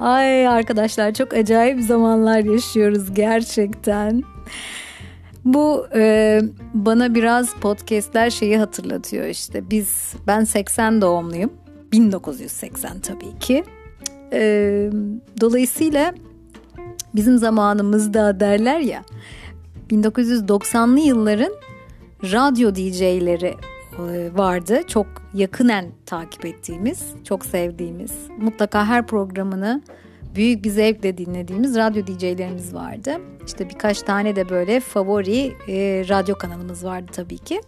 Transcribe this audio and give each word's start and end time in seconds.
Ay 0.00 0.48
arkadaşlar 0.48 1.14
çok 1.14 1.34
acayip 1.34 1.80
zamanlar 1.80 2.38
yaşıyoruz 2.38 3.14
gerçekten. 3.14 4.22
Bu 5.44 5.86
e, 5.94 6.40
bana 6.74 7.14
biraz 7.14 7.54
podcastler 7.54 8.30
şeyi 8.30 8.58
hatırlatıyor 8.58 9.26
işte. 9.26 9.70
Biz 9.70 10.14
ben 10.26 10.44
80 10.44 11.02
doğumluyum. 11.02 11.52
1980 11.92 13.00
tabii 13.00 13.38
ki. 13.40 13.64
E, 14.32 14.40
dolayısıyla 15.40 16.14
bizim 17.14 17.38
zamanımızda 17.38 18.40
derler 18.40 18.80
ya 18.80 19.02
1990'lı 19.90 21.00
yılların 21.00 21.52
radyo 22.22 22.74
DJ'leri 22.74 23.54
vardı. 24.34 24.80
Çok 24.86 25.06
yakınen 25.34 25.86
takip 26.06 26.44
ettiğimiz, 26.44 27.14
çok 27.24 27.46
sevdiğimiz, 27.46 28.12
mutlaka 28.38 28.86
her 28.86 29.06
programını 29.06 29.82
büyük 30.34 30.64
bir 30.64 30.70
zevkle 30.70 31.18
dinlediğimiz 31.18 31.76
radyo 31.76 32.06
DJ'lerimiz 32.06 32.74
vardı. 32.74 33.20
İşte 33.46 33.68
birkaç 33.68 34.02
tane 34.02 34.36
de 34.36 34.48
böyle 34.48 34.80
favori 34.80 35.52
e, 35.68 36.04
radyo 36.08 36.34
kanalımız 36.34 36.84
vardı 36.84 37.12
tabii 37.12 37.38
ki. 37.38 37.60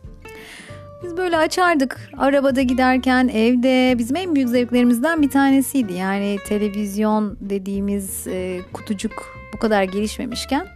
Biz 1.04 1.16
böyle 1.16 1.36
açardık 1.36 2.10
arabada 2.18 2.62
giderken 2.62 3.28
evde 3.28 3.98
bizim 3.98 4.16
en 4.16 4.34
büyük 4.34 4.48
zevklerimizden 4.48 5.22
bir 5.22 5.30
tanesiydi. 5.30 5.92
Yani 5.92 6.36
televizyon 6.46 7.36
dediğimiz 7.40 8.26
e, 8.26 8.60
kutucuk 8.72 9.26
bu 9.54 9.58
kadar 9.58 9.82
gelişmemişken 9.82 10.66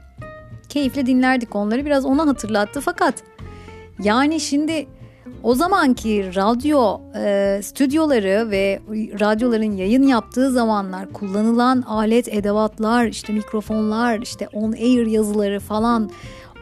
keyifle 0.69 1.07
dinlerdik 1.07 1.57
onları 1.57 1.87
biraz 1.87 2.05
ona 2.05 2.27
hatırlattı 2.27 2.81
fakat 2.81 3.15
yani 4.03 4.41
şimdi 4.41 4.87
o 5.43 5.55
zamanki 5.55 6.35
radyo 6.35 7.01
e, 7.17 7.61
stüdyoları 7.63 8.51
ve 8.51 8.81
radyoların 9.21 9.77
yayın 9.77 10.03
yaptığı 10.03 10.51
zamanlar 10.51 11.13
kullanılan 11.13 11.83
alet 11.83 12.29
edevatlar 12.29 13.07
işte 13.07 13.33
mikrofonlar 13.33 14.19
işte 14.21 14.49
on 14.53 14.73
air 14.73 15.07
yazıları 15.07 15.61
falan 15.61 16.11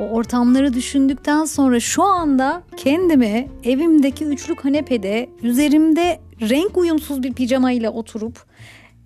o 0.00 0.04
ortamları 0.04 0.74
düşündükten 0.74 1.44
sonra 1.44 1.80
şu 1.80 2.02
anda 2.02 2.62
kendimi 2.76 3.48
evimdeki 3.64 4.24
üçlü 4.24 4.56
kanepede 4.56 5.30
üzerimde 5.42 6.20
renk 6.40 6.76
uyumsuz 6.76 7.22
bir 7.22 7.32
pijama 7.32 7.72
ile 7.72 7.88
oturup 7.88 8.44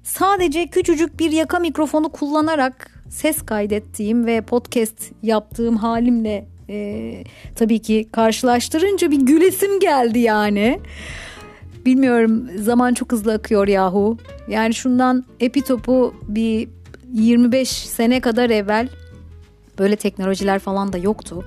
sadece 0.02 0.66
küçücük 0.66 1.20
bir 1.20 1.30
yaka 1.30 1.58
mikrofonu 1.58 2.08
kullanarak 2.08 3.02
ses 3.08 3.42
kaydettiğim 3.42 4.26
ve 4.26 4.40
podcast 4.40 5.12
yaptığım 5.22 5.76
halimle 5.76 6.48
e, 6.70 7.24
tabii 7.54 7.78
ki 7.78 8.08
karşılaştırınca 8.12 9.10
bir 9.10 9.20
gülesim 9.20 9.80
geldi 9.80 10.18
yani. 10.18 10.80
Bilmiyorum 11.86 12.48
zaman 12.58 12.94
çok 12.94 13.12
hızlı 13.12 13.32
akıyor 13.32 13.68
yahu. 13.68 14.16
Yani 14.48 14.74
şundan 14.74 15.24
epitopu 15.40 16.14
bir 16.28 16.68
25 17.12 17.68
sene 17.68 18.20
kadar 18.20 18.50
evvel 18.50 18.88
böyle 19.78 19.96
teknolojiler 19.96 20.58
falan 20.58 20.92
da 20.92 20.98
yoktu. 20.98 21.44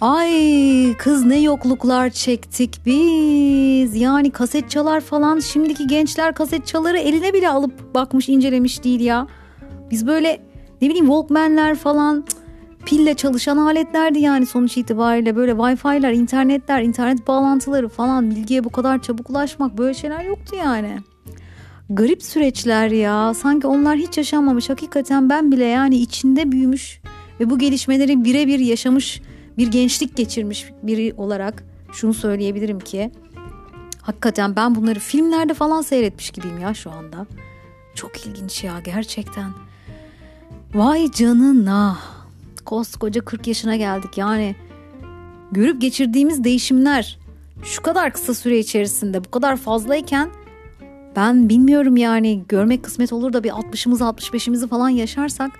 Ay 0.00 0.94
kız 0.98 1.24
ne 1.24 1.40
yokluklar 1.40 2.10
çektik 2.10 2.80
biz. 2.86 3.96
Yani 3.96 4.30
kaset 4.30 4.70
çalar 4.70 5.00
falan 5.00 5.38
şimdiki 5.38 5.86
gençler 5.86 6.34
kaset 6.34 6.66
çaları 6.66 6.98
eline 6.98 7.32
bile 7.32 7.48
alıp 7.48 7.94
bakmış 7.94 8.28
incelemiş 8.28 8.84
değil 8.84 9.00
ya. 9.00 9.26
Biz 9.90 10.06
böyle 10.06 10.40
ne 10.82 10.88
bileyim 10.88 11.06
Walkman'ler 11.06 11.74
falan 11.74 12.24
pille 12.86 13.14
çalışan 13.14 13.56
aletlerdi 13.56 14.18
yani 14.18 14.46
sonuç 14.46 14.76
itibariyle 14.76 15.36
böyle 15.36 15.52
Wi-Fi'ler, 15.52 16.14
internetler, 16.14 16.82
internet 16.82 17.26
bağlantıları 17.26 17.88
falan 17.88 18.30
bilgiye 18.30 18.64
bu 18.64 18.70
kadar 18.70 19.02
çabuk 19.02 19.30
ulaşmak 19.30 19.78
böyle 19.78 19.94
şeyler 19.94 20.24
yoktu 20.24 20.56
yani. 20.56 20.98
Garip 21.90 22.22
süreçler 22.22 22.90
ya. 22.90 23.34
Sanki 23.34 23.66
onlar 23.66 23.96
hiç 23.96 24.18
yaşanmamış. 24.18 24.70
Hakikaten 24.70 25.30
ben 25.30 25.52
bile 25.52 25.64
yani 25.64 25.96
içinde 25.96 26.52
büyümüş 26.52 27.00
ve 27.40 27.50
bu 27.50 27.58
gelişmeleri 27.58 28.24
birebir 28.24 28.58
yaşamış 28.58 29.22
bir 29.58 29.66
gençlik 29.70 30.16
geçirmiş 30.16 30.66
biri 30.82 31.14
olarak 31.16 31.64
şunu 31.92 32.14
söyleyebilirim 32.14 32.80
ki 32.80 33.10
hakikaten 34.02 34.56
ben 34.56 34.74
bunları 34.74 34.98
filmlerde 34.98 35.54
falan 35.54 35.82
seyretmiş 35.82 36.30
gibiyim 36.30 36.58
ya 36.58 36.74
şu 36.74 36.90
anda. 36.90 37.26
Çok 37.94 38.26
ilginç 38.26 38.64
ya 38.64 38.80
gerçekten. 38.84 39.50
Vay 40.74 41.10
canına. 41.10 41.98
Koskoca 42.64 43.24
40 43.24 43.46
yaşına 43.46 43.76
geldik 43.76 44.18
yani. 44.18 44.56
Görüp 45.52 45.80
geçirdiğimiz 45.80 46.44
değişimler 46.44 47.18
şu 47.62 47.82
kadar 47.82 48.12
kısa 48.12 48.34
süre 48.34 48.58
içerisinde 48.58 49.24
bu 49.24 49.30
kadar 49.30 49.56
fazlayken 49.56 50.30
ben 51.16 51.48
bilmiyorum 51.48 51.96
yani 51.96 52.44
görmek 52.48 52.82
kısmet 52.82 53.12
olur 53.12 53.32
da 53.32 53.44
bir 53.44 53.50
60'ımızı 53.50 54.04
65'imizi 54.04 54.68
falan 54.68 54.88
yaşarsak 54.88 55.50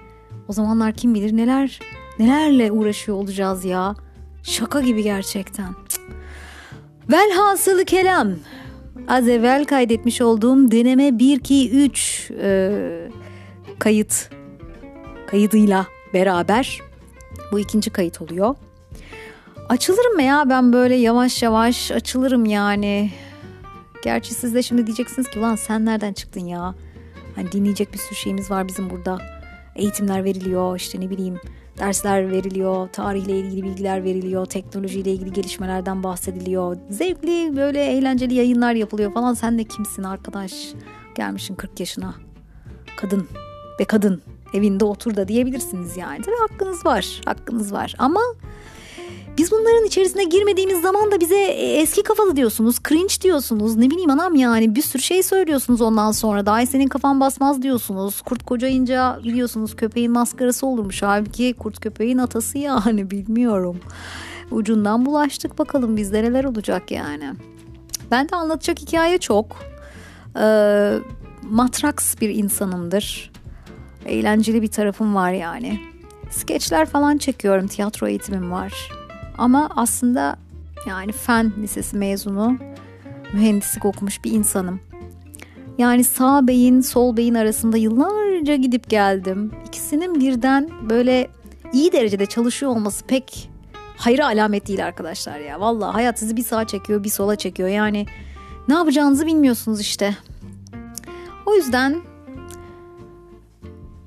o 0.48 0.52
zamanlar 0.52 0.92
kim 0.92 1.14
bilir 1.14 1.36
neler 1.36 1.80
nelerle 2.18 2.72
uğraşıyor 2.72 3.18
olacağız 3.18 3.64
ya. 3.64 3.94
Şaka 4.42 4.80
gibi 4.80 5.02
gerçekten. 5.02 5.74
Velhasılı 7.10 7.84
kelam. 7.84 8.28
Az 9.08 9.28
evvel 9.28 9.64
kaydetmiş 9.64 10.20
olduğum 10.20 10.70
deneme 10.70 11.18
1 11.18 11.36
2 11.36 11.70
3 11.70 12.30
e, 12.42 13.10
kayıt 13.78 14.30
kaydıyla 15.26 15.86
beraber 16.14 16.80
bu 17.52 17.58
ikinci 17.58 17.90
kayıt 17.90 18.22
oluyor. 18.22 18.54
Açılırım 19.68 20.20
ya 20.20 20.44
ben 20.48 20.72
böyle 20.72 20.94
yavaş 20.94 21.42
yavaş 21.42 21.90
açılırım 21.90 22.44
yani. 22.46 23.10
Gerçi 24.04 24.34
siz 24.34 24.54
de 24.54 24.62
şimdi 24.62 24.86
diyeceksiniz 24.86 25.30
ki 25.30 25.38
ulan 25.38 25.56
sen 25.56 25.84
nereden 25.84 26.12
çıktın 26.12 26.44
ya? 26.44 26.74
Hani 27.36 27.52
dinleyecek 27.52 27.92
bir 27.92 27.98
sürü 27.98 28.14
şeyimiz 28.14 28.50
var 28.50 28.68
bizim 28.68 28.90
burada. 28.90 29.18
Eğitimler 29.76 30.24
veriliyor 30.24 30.76
işte 30.76 31.00
ne 31.00 31.10
bileyim 31.10 31.40
dersler 31.78 32.30
veriliyor, 32.30 32.88
tarihle 32.88 33.38
ilgili 33.38 33.62
bilgiler 33.62 34.04
veriliyor, 34.04 34.46
teknolojiyle 34.46 35.12
ilgili 35.12 35.32
gelişmelerden 35.32 36.02
bahsediliyor. 36.02 36.76
Zevkli 36.90 37.56
böyle 37.56 37.84
eğlenceli 37.84 38.34
yayınlar 38.34 38.74
yapılıyor 38.74 39.12
falan. 39.12 39.34
Sen 39.34 39.58
de 39.58 39.64
kimsin 39.64 40.02
arkadaş? 40.02 40.52
Gelmişsin 41.14 41.54
40 41.54 41.80
yaşına. 41.80 42.14
Kadın 42.96 43.28
ve 43.80 43.84
kadın 43.84 44.22
evinde 44.54 44.84
otur 44.84 45.16
da 45.16 45.28
diyebilirsiniz 45.28 45.96
yani. 45.96 46.22
Tabii 46.22 46.36
hakkınız 46.48 46.86
var, 46.86 47.20
hakkınız 47.24 47.72
var 47.72 47.94
ama 47.98 48.20
biz 49.38 49.52
bunların 49.52 49.84
içerisine 49.84 50.24
girmediğimiz 50.24 50.80
zaman 50.82 51.12
da 51.12 51.20
bize 51.20 51.36
e, 51.36 51.80
eski 51.80 52.02
kafalı 52.02 52.36
diyorsunuz, 52.36 52.76
cringe 52.88 53.14
diyorsunuz. 53.22 53.76
Ne 53.76 53.90
bileyim 53.90 54.10
anam 54.10 54.34
yani 54.34 54.74
bir 54.74 54.82
sürü 54.82 55.02
şey 55.02 55.22
söylüyorsunuz 55.22 55.80
ondan 55.80 56.12
sonra. 56.12 56.46
Daha 56.46 56.66
senin 56.66 56.88
kafan 56.88 57.20
basmaz 57.20 57.62
diyorsunuz. 57.62 58.20
Kurt 58.20 58.46
kocayınca 58.46 59.20
biliyorsunuz 59.24 59.76
köpeğin 59.76 60.12
maskarası 60.12 60.66
olurmuş. 60.66 61.02
Halbuki 61.02 61.54
kurt 61.58 61.80
köpeğin 61.80 62.18
atası 62.18 62.58
yani 62.58 63.10
bilmiyorum. 63.10 63.80
Ucundan 64.50 65.06
bulaştık 65.06 65.58
bakalım 65.58 65.96
bizde 65.96 66.22
neler 66.22 66.44
olacak 66.44 66.90
yani. 66.90 67.32
Ben 68.10 68.28
de 68.28 68.36
anlatacak 68.36 68.78
hikaye 68.78 69.18
çok. 69.18 69.56
Ee, 70.40 70.98
matraks 71.42 72.20
bir 72.20 72.28
insanımdır. 72.28 73.32
Eğlenceli 74.06 74.62
bir 74.62 74.68
tarafım 74.68 75.14
var 75.14 75.32
yani. 75.32 75.80
Skeçler 76.30 76.86
falan 76.86 77.18
çekiyorum, 77.18 77.66
tiyatro 77.66 78.08
eğitimim 78.08 78.50
var. 78.50 78.90
Ama 79.38 79.70
aslında 79.76 80.36
yani 80.88 81.12
fen 81.12 81.52
lisesi 81.58 81.96
mezunu, 81.96 82.56
mühendislik 83.32 83.84
okumuş 83.84 84.24
bir 84.24 84.32
insanım. 84.32 84.80
Yani 85.78 86.04
sağ 86.04 86.46
beyin, 86.46 86.80
sol 86.80 87.16
beyin 87.16 87.34
arasında 87.34 87.76
yıllarca 87.76 88.56
gidip 88.56 88.90
geldim. 88.90 89.52
İkisinin 89.66 90.20
birden 90.20 90.70
böyle 90.90 91.28
iyi 91.72 91.92
derecede 91.92 92.26
çalışıyor 92.26 92.72
olması 92.72 93.06
pek 93.06 93.50
hayra 93.96 94.26
alamet 94.26 94.68
değil 94.68 94.84
arkadaşlar 94.84 95.38
ya. 95.38 95.60
Vallahi 95.60 95.92
hayat 95.92 96.18
sizi 96.18 96.36
bir 96.36 96.44
sağa 96.44 96.66
çekiyor, 96.66 97.04
bir 97.04 97.08
sola 97.08 97.36
çekiyor. 97.36 97.68
Yani 97.68 98.06
ne 98.68 98.74
yapacağınızı 98.74 99.26
bilmiyorsunuz 99.26 99.80
işte. 99.80 100.16
O 101.46 101.54
yüzden 101.54 102.02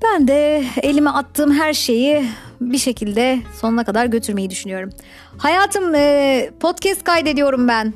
ben 0.04 0.28
de 0.28 0.64
elime 0.82 1.10
attığım 1.10 1.52
her 1.52 1.74
şeyi 1.74 2.26
bir 2.62 2.78
şekilde 2.78 3.40
sonuna 3.62 3.84
kadar 3.84 4.06
götürmeyi 4.06 4.50
düşünüyorum. 4.50 4.90
Hayatım 5.38 5.96
e, 5.96 6.52
podcast 6.60 7.04
kaydediyorum 7.04 7.68
ben. 7.68 7.94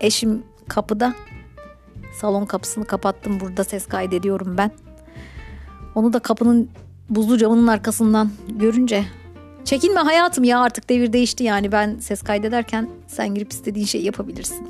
Eşim 0.00 0.42
kapıda. 0.68 1.14
Salon 2.20 2.46
kapısını 2.46 2.84
kapattım. 2.84 3.40
Burada 3.40 3.64
ses 3.64 3.86
kaydediyorum 3.86 4.56
ben. 4.58 4.70
Onu 5.94 6.12
da 6.12 6.18
kapının 6.18 6.70
buzlu 7.08 7.38
camının 7.38 7.66
arkasından 7.66 8.30
görünce 8.48 9.04
çekinme 9.64 10.00
hayatım 10.00 10.44
ya 10.44 10.60
artık 10.60 10.88
devir 10.88 11.12
değişti 11.12 11.44
yani 11.44 11.72
ben 11.72 11.98
ses 11.98 12.22
kaydederken 12.22 12.90
sen 13.06 13.34
girip 13.34 13.52
istediğin 13.52 13.86
şeyi 13.86 14.04
yapabilirsin. 14.04 14.68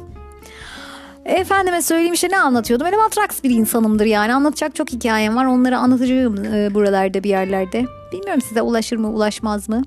Efendime 1.25 1.83
söyleyeyim 1.83 2.15
işte 2.15 2.29
ne 2.31 2.39
anlatıyordum? 2.39 2.87
Benim 2.87 3.01
atraks 3.01 3.43
bir 3.43 3.51
insanımdır 3.51 4.07
yani. 4.07 4.35
Anlatacak 4.35 4.75
çok 4.75 4.91
hikayem 4.91 5.37
var. 5.37 5.45
Onları 5.45 5.79
anlatacağım 5.79 6.45
e, 6.45 6.75
buralarda 6.75 7.23
bir 7.23 7.29
yerlerde. 7.29 7.85
Bilmiyorum 8.13 8.41
size 8.41 8.63
ulaşır 8.63 8.97
mı 8.97 9.11
ulaşmaz 9.11 9.69
mı? 9.69 9.83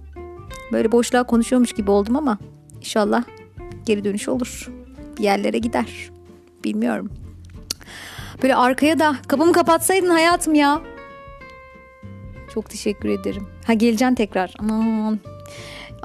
Böyle 0.71 0.91
boşluğa 0.91 1.23
konuşuyormuş 1.23 1.73
gibi 1.73 1.91
oldum 1.91 2.15
ama 2.15 2.37
inşallah 2.79 3.23
geri 3.85 4.03
dönüş 4.03 4.29
olur. 4.29 4.71
Bir 5.17 5.23
yerlere 5.23 5.57
gider. 5.57 6.09
Bilmiyorum. 6.63 7.11
Böyle 8.43 8.55
arkaya 8.55 8.99
da 8.99 9.15
kapımı 9.27 9.53
kapatsaydın 9.53 10.09
hayatım 10.09 10.55
ya. 10.55 10.81
Çok 12.53 12.69
teşekkür 12.69 13.09
ederim. 13.09 13.47
Ha 13.67 13.73
geleceksin 13.73 14.15
tekrar. 14.15 14.53
Aman. 14.59 15.19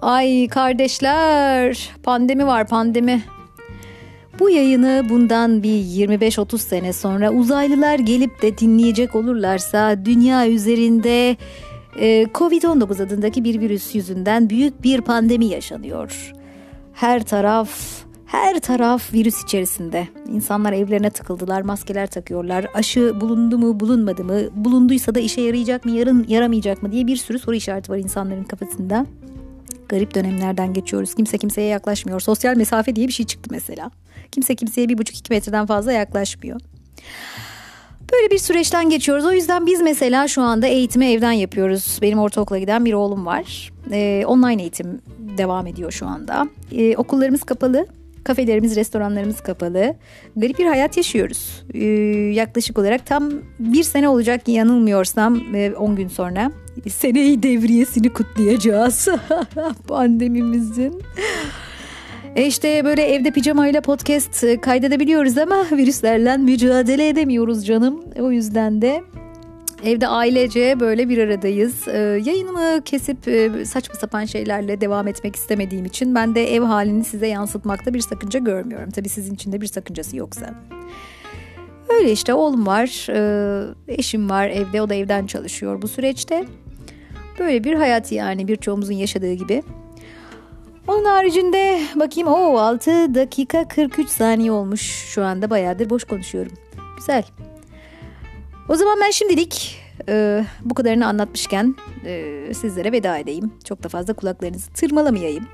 Ay 0.03 0.49
kardeşler 0.49 1.91
pandemi 2.03 2.47
var 2.47 2.67
pandemi. 2.67 3.23
Bu 4.39 4.51
yayını 4.51 5.07
bundan 5.09 5.63
bir 5.63 5.69
25-30 5.69 6.59
sene 6.59 6.93
sonra 6.93 7.33
uzaylılar 7.33 7.99
gelip 7.99 8.43
de 8.43 8.59
dinleyecek 8.59 9.15
olurlarsa 9.15 10.05
dünya 10.05 10.49
üzerinde 10.49 11.37
e, 12.01 12.27
Covid-19 12.35 13.03
adındaki 13.03 13.45
bir 13.45 13.61
virüs 13.61 13.95
yüzünden 13.95 14.51
büyük 14.51 14.83
bir 14.83 15.01
pandemi 15.01 15.47
yaşanıyor. 15.47 16.33
Her 16.93 17.25
taraf 17.25 17.71
her 18.27 18.61
taraf 18.61 19.13
virüs 19.15 19.45
içerisinde. 19.45 20.09
İnsanlar 20.33 20.73
evlerine 20.73 21.11
tıkıldılar, 21.11 21.63
maskeler 21.63 22.07
takıyorlar. 22.07 22.67
Aşı 22.75 23.21
bulundu 23.21 23.59
mu, 23.59 23.81
bulunmadı 23.81 24.25
mı? 24.25 24.41
Bulunduysa 24.55 25.15
da 25.15 25.21
işe 25.21 25.41
yarayacak 25.41 25.85
mı, 25.85 25.91
yarın 25.91 26.27
yaramayacak 26.29 26.83
mı 26.83 26.93
diye 26.93 27.07
bir 27.07 27.17
sürü 27.17 27.39
soru 27.39 27.57
işareti 27.57 27.93
var 27.93 27.99
insanların 27.99 28.45
kafasında. 28.45 29.07
Garip 29.89 30.15
dönemlerden 30.15 30.73
geçiyoruz. 30.73 31.15
Kimse 31.15 31.39
kimseye 31.39 31.67
yaklaşmıyor. 31.67 32.21
Sosyal 32.21 32.57
mesafe 32.57 32.97
diye 32.97 33.09
bir 33.09 33.13
şey 33.13 33.27
çıktı 33.27 33.49
mesela. 33.53 33.91
Kimse 34.33 34.55
kimseye 34.55 34.89
bir 34.89 34.99
buçuk 34.99 35.17
iki 35.17 35.33
metreden 35.33 35.67
fazla 35.67 35.93
yaklaşmıyor. 35.93 36.61
Böyle 38.13 38.31
bir 38.31 38.39
süreçten 38.39 38.91
geçiyoruz. 38.91 39.25
O 39.25 39.33
yüzden 39.33 39.67
biz 39.67 39.81
mesela 39.81 40.29
şu 40.29 40.43
anda 40.43 40.67
eğitimi 40.67 41.07
evden 41.07 41.33
yapıyoruz. 41.33 41.99
Benim 42.03 42.19
ortaokula 42.19 42.59
giden 42.59 42.85
bir 42.85 42.93
oğlum 42.93 43.27
var. 43.27 43.73
Ee, 43.93 44.25
online 44.27 44.63
eğitim 44.63 45.01
devam 45.39 45.67
ediyor 45.67 45.93
şu 45.93 46.07
anda. 46.07 46.49
Ee, 46.73 46.97
okullarımız 46.97 47.45
kapalı. 47.45 47.87
Kafelerimiz, 48.25 48.77
restoranlarımız 48.77 49.41
kapalı. 49.41 49.95
Garip 50.37 50.59
bir 50.59 50.67
hayat 50.67 50.97
yaşıyoruz. 50.97 51.63
Ee, 51.75 51.87
yaklaşık 52.35 52.79
olarak 52.79 53.07
tam 53.07 53.31
bir 53.59 53.83
sene 53.83 54.09
olacak 54.09 54.49
yanılmıyorsam 54.49 55.41
10 55.79 55.97
gün 55.97 56.09
sonra. 56.09 56.53
Seneyi 56.91 57.43
devriyesini 57.43 58.13
kutlayacağız 58.13 59.09
pandemimizin. 59.89 61.03
E 62.37 62.47
işte 62.47 62.85
böyle 62.85 63.03
evde 63.03 63.31
pijamayla 63.31 63.81
podcast 63.81 64.61
kaydedebiliyoruz 64.61 65.39
ama 65.39 65.67
virüslerle 65.73 66.37
mücadele 66.37 67.09
edemiyoruz 67.09 67.67
canım. 67.67 68.05
O 68.21 68.31
yüzden 68.31 68.83
de 68.83 69.03
evde 69.85 70.09
ailece 70.09 70.81
böyle 70.81 71.09
bir 71.09 71.19
aradayız. 71.19 71.89
Ee, 71.89 71.99
yayınımı 72.25 72.85
kesip 72.85 73.29
e, 73.29 73.65
saçma 73.65 73.95
sapan 73.95 74.25
şeylerle 74.25 74.81
devam 74.81 75.09
etmek 75.09 75.37
istemediğim 75.37 75.85
için 75.85 76.15
ben 76.15 76.35
de 76.35 76.55
ev 76.55 76.63
halini 76.63 77.05
size 77.05 77.27
yansıtmakta 77.27 77.95
bir 77.95 78.01
sakınca 78.01 78.41
görmüyorum. 78.41 78.91
Tabii 78.91 79.09
sizin 79.09 79.35
için 79.35 79.53
de 79.53 79.61
bir 79.61 79.67
sakıncası 79.67 80.17
yoksa. 80.17 80.55
Öyle 81.89 82.13
işte 82.13 82.35
oğlum 82.35 82.67
var, 82.67 83.07
e, 83.11 83.65
eşim 83.89 84.31
var 84.31 84.49
evde, 84.49 84.83
o 84.83 84.89
da 84.89 84.95
evden 84.95 85.27
çalışıyor 85.27 85.83
bu 85.83 85.89
süreçte. 85.89 86.45
Böyle 87.39 87.65
bir 87.65 87.75
hayat 87.75 88.13
yani 88.13 88.49
birçoğumuzun 88.49 88.95
yaşadığı 88.95 89.33
gibi. 89.33 89.63
Onun 90.89 91.05
haricinde 91.05 91.81
bakayım 91.97 92.29
o 92.29 92.59
6 92.59 93.15
dakika 93.15 93.69
43 93.69 94.09
saniye 94.09 94.53
olmuş 94.53 94.81
şu 94.81 95.25
anda 95.25 95.51
bayağıdır 95.51 95.91
boş 95.91 96.05
konuşuyorum. 96.05 96.53
Güzel. 96.99 97.25
O 98.69 98.77
zaman 98.77 98.99
ben 99.01 99.11
şimdilik 99.11 99.79
e, 100.09 100.45
bu 100.65 100.75
kadarını 100.75 101.07
anlatmışken 101.07 101.75
e, 102.05 102.55
sizlere 102.55 102.93
veda 102.93 103.19
edeyim. 103.19 103.53
Çok 103.65 103.83
da 103.83 103.89
fazla 103.89 104.15
kulaklarınızı 104.15 104.73
tırmalamayayım. 104.73 105.45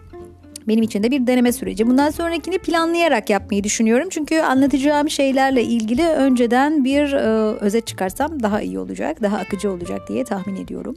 Benim 0.69 0.83
için 0.83 1.03
de 1.03 1.11
bir 1.11 1.27
deneme 1.27 1.53
süreci. 1.53 1.87
Bundan 1.87 2.11
sonrakini 2.11 2.59
planlayarak 2.59 3.31
yapmayı 3.31 3.65
düşünüyorum. 3.65 4.09
Çünkü 4.11 4.41
anlatacağım 4.41 5.11
şeylerle 5.11 5.63
ilgili 5.63 6.07
önceden 6.07 6.85
bir 6.85 7.13
e, 7.13 7.27
özet 7.61 7.87
çıkarsam 7.87 8.43
daha 8.43 8.61
iyi 8.61 8.79
olacak, 8.79 9.23
daha 9.23 9.37
akıcı 9.37 9.71
olacak 9.71 10.09
diye 10.09 10.25
tahmin 10.25 10.57
ediyorum. 10.57 10.97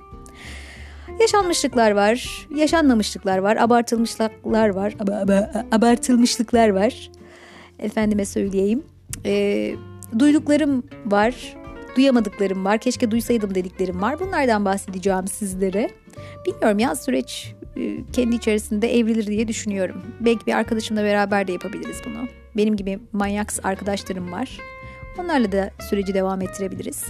Yaşanmışlıklar 1.19 1.92
var, 1.92 2.48
yaşanmamışlıklar 2.56 3.38
var, 3.38 3.56
abartılmışlıklar 3.56 4.69
var, 4.69 4.92
ab- 4.92 5.25
ab- 5.25 5.66
abartılmışlıklar 5.72 6.69
var. 6.69 7.10
Efendime 7.80 8.25
söyleyeyim. 8.25 8.84
E, 9.25 9.75
duyduklarım 10.19 10.84
var, 11.06 11.56
duyamadıklarım 11.98 12.66
var, 12.66 12.78
keşke 12.78 13.12
duysaydım 13.12 13.56
dediklerim 13.56 14.02
var. 14.02 14.19
Bunlardan 14.19 14.66
bahsedeceğim 14.66 15.28
sizlere. 15.28 15.90
Bilmiyorum 16.46 16.80
ya 16.80 16.96
süreç 16.96 17.54
e, 17.78 17.98
kendi 18.14 18.36
içerisinde 18.36 18.98
evrilir 18.98 19.28
diye 19.28 19.48
düşünüyorum. 19.48 20.04
Belki 20.19 20.46
bir 20.46 20.54
arkadaşımla 20.54 21.04
beraber 21.04 21.48
de 21.48 21.52
yapabiliriz 21.52 22.02
bunu. 22.06 22.28
Benim 22.58 22.75
gibi 22.75 23.00
manyak 23.14 23.54
arkadaşlarım 23.64 24.31
var. 24.31 24.58
Onlarla 25.19 25.52
da 25.52 25.72
süreci 25.90 26.14
devam 26.14 26.42
ettirebiliriz. 26.42 27.04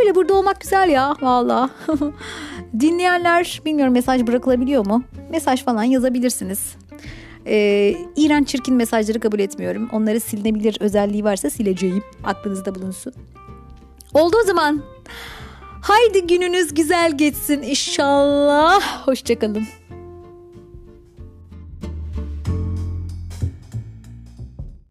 Öyle 0.00 0.14
burada 0.14 0.34
olmak 0.34 0.60
güzel 0.60 0.88
ya 0.88 1.14
valla. 1.20 1.70
Dinleyenler 2.80 3.60
bilmiyorum 3.64 3.92
mesaj 3.94 4.26
bırakılabiliyor 4.26 4.86
mu? 4.86 5.02
Mesaj 5.30 5.64
falan 5.64 5.82
yazabilirsiniz. 5.82 6.76
Ee, 7.46 7.94
iğrenç 8.16 8.48
çirkin 8.48 8.74
mesajları 8.74 9.20
kabul 9.20 9.38
etmiyorum. 9.38 9.88
Onları 9.92 10.20
silinebilir 10.20 10.76
özelliği 10.80 11.24
varsa 11.24 11.50
sileceğim. 11.50 12.02
Aklınızda 12.24 12.74
bulunsun. 12.74 13.12
Oldu 14.14 14.36
o 14.42 14.46
zaman. 14.46 14.82
Haydi 15.82 16.26
gününüz 16.26 16.74
güzel 16.74 17.18
geçsin 17.18 17.62
inşallah. 17.62 19.06
Hoşçakalın. 19.06 19.66